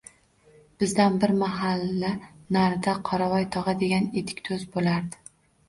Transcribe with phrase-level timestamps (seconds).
[0.83, 2.11] Bizdan bir mahalla
[2.57, 5.25] narida Qoravoy togʼa degan etikdoʼz boʼlardi.